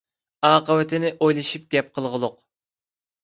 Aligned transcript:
ئاقىۋىتىنى 0.47 1.11
ئويلىشىپ 1.25 1.67
گەپ 1.75 1.91
قىلغۇلۇق! 1.99 2.35